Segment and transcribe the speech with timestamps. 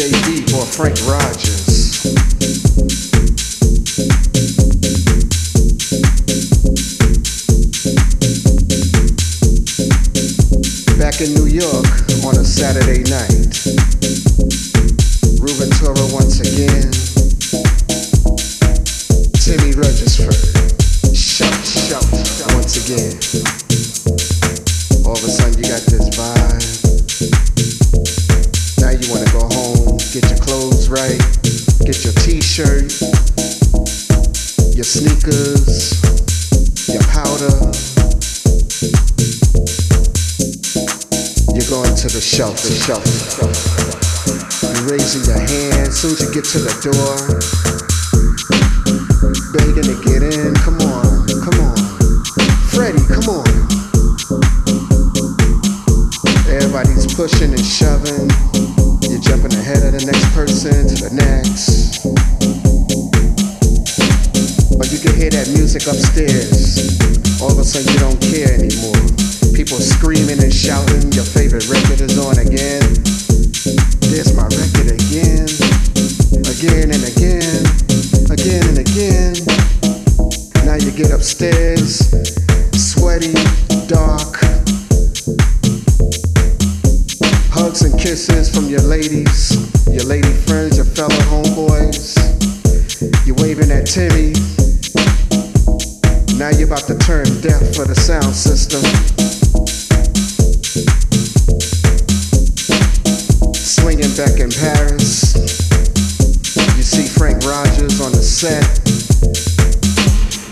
[0.00, 1.49] JD or Frank Rogers.
[46.32, 47.29] get to the door.
[104.26, 105.32] back in Paris.
[106.76, 108.62] You see Frank Rogers on the set.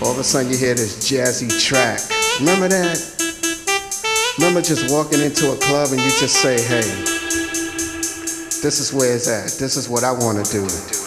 [0.01, 1.99] All of a sudden you hear this jazzy track.
[2.39, 2.97] Remember that?
[4.39, 6.81] Remember just walking into a club and you just say, hey,
[8.63, 9.59] this is where it's at.
[9.59, 10.98] This is what I want to do.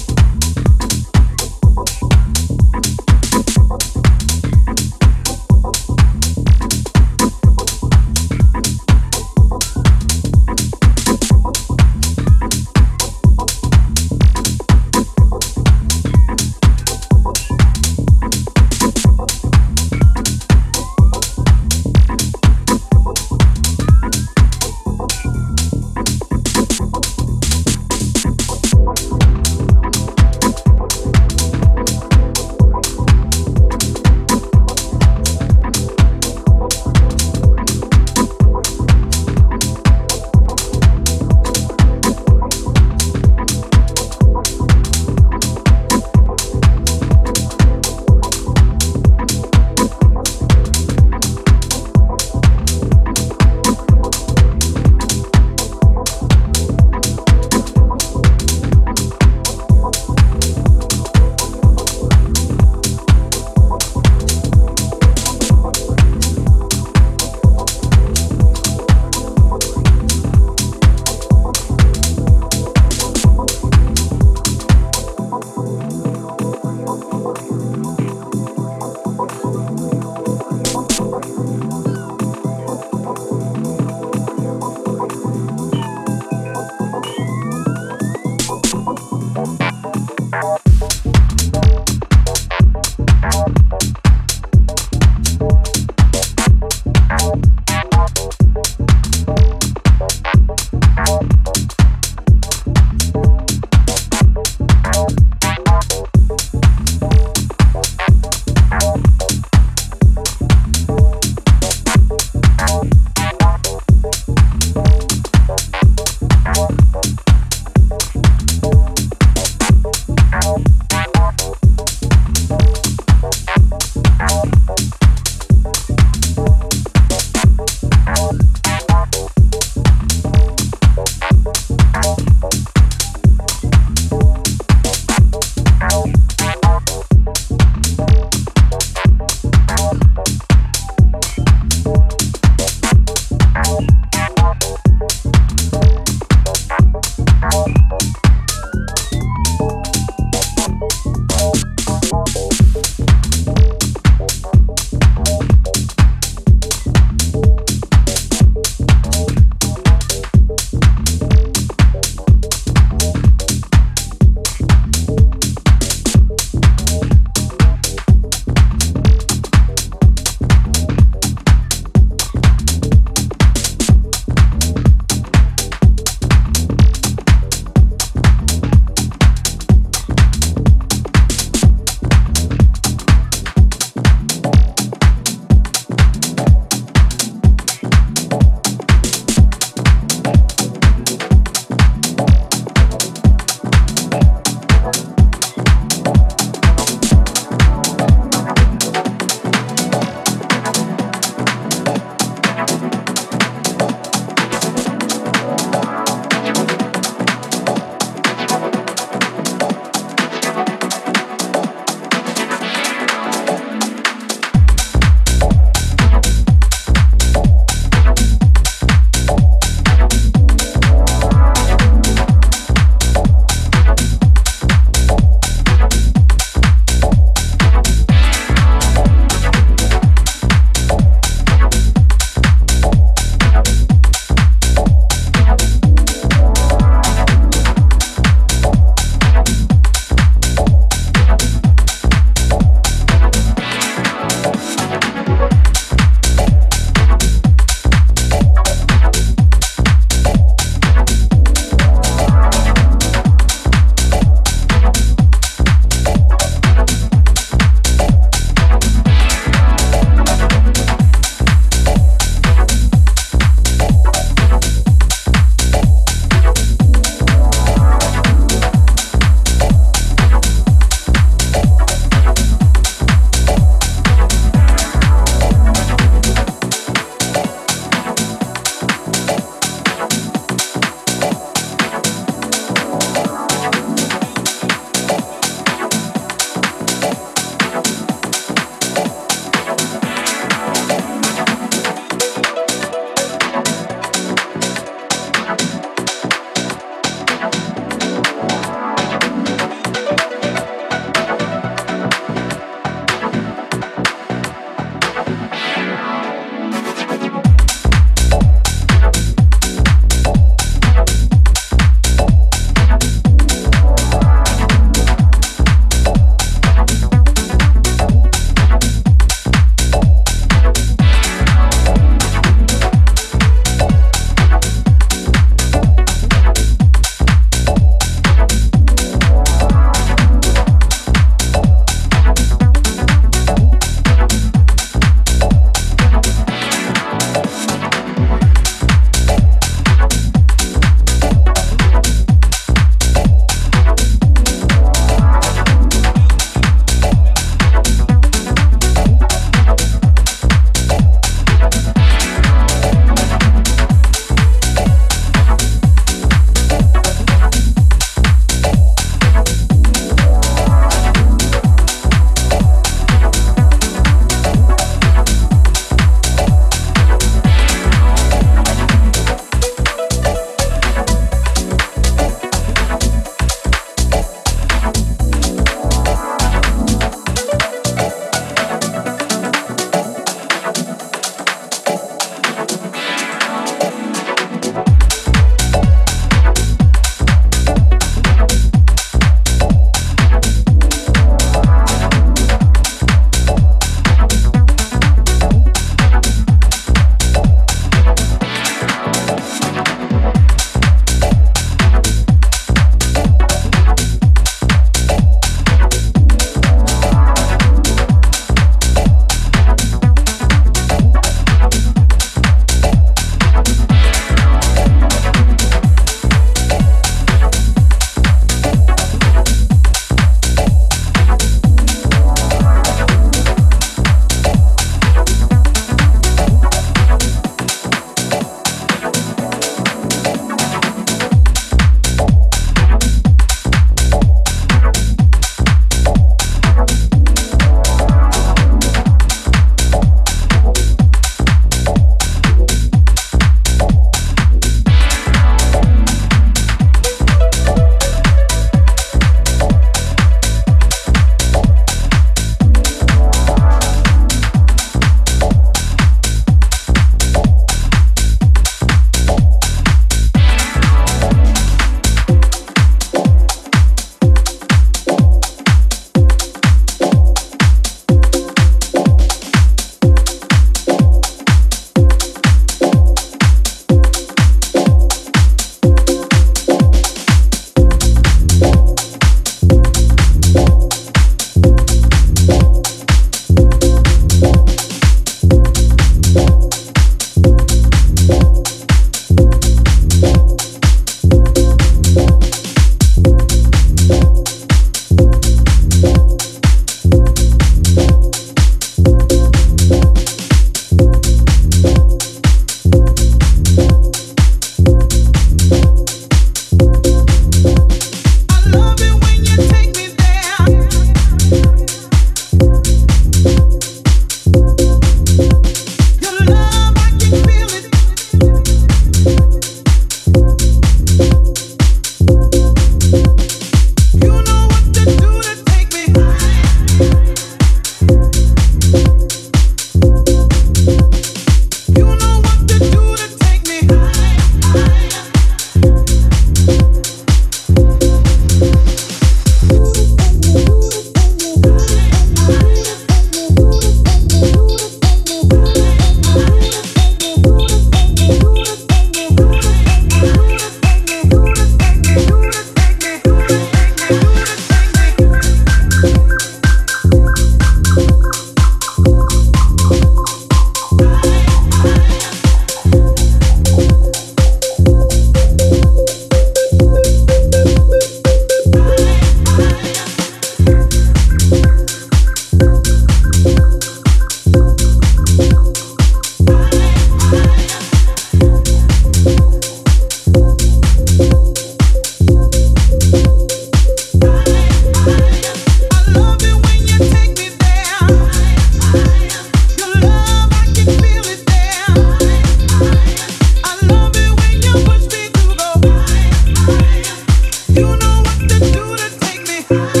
[599.71, 600.00] Bye.